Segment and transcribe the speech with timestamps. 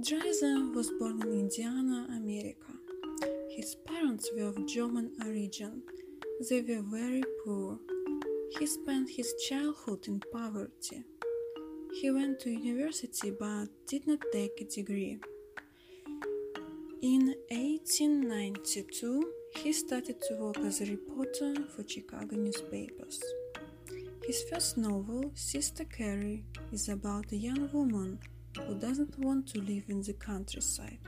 [0.00, 2.72] Dreiser was born in Indiana, America.
[3.48, 5.82] His parents were of German origin.
[6.50, 7.78] They were very poor.
[8.58, 11.04] He spent his childhood in poverty.
[12.00, 15.20] He went to university but did not take a degree.
[17.00, 23.22] In 1892, he started to work as a reporter for Chicago newspapers.
[24.26, 28.18] His first novel, Sister Carrie, is about a young woman
[28.62, 30.98] who doesn't want to live in the countryside.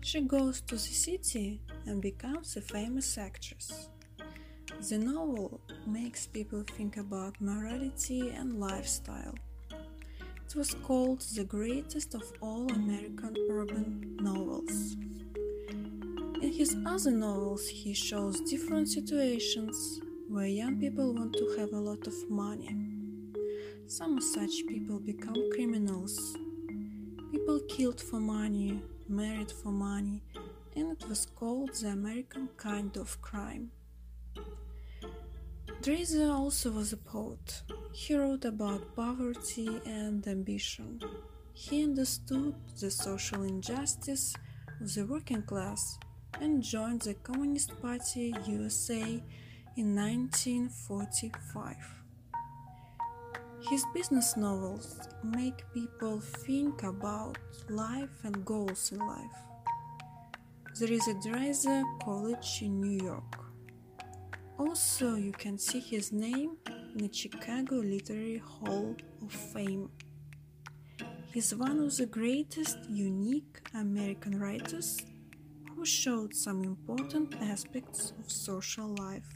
[0.00, 3.88] She goes to the city and becomes a famous actress.
[4.88, 9.34] The novel makes people think about morality and lifestyle.
[9.70, 14.96] It was called the greatest of all American urban novels.
[16.40, 21.80] In his other novels, he shows different situations where young people want to have a
[21.80, 22.76] lot of money.
[23.88, 26.36] Some such people become criminals.
[27.48, 30.22] People killed for money, married for money,
[30.76, 33.70] and it was called the American kind of crime.
[35.80, 37.62] Dreiser also was a poet.
[37.94, 41.00] He wrote about poverty and ambition.
[41.54, 44.34] He understood the social injustice
[44.82, 45.98] of the working class
[46.42, 49.22] and joined the Communist Party USA
[49.74, 51.76] in 1945.
[53.60, 59.38] His business novels make people think about life and goals in life.
[60.78, 63.36] There is a Dreiser College in New York.
[64.58, 69.90] Also, you can see his name in the Chicago Literary Hall of Fame.
[71.34, 74.98] He's one of the greatest unique American writers
[75.74, 79.28] who showed some important aspects of social life.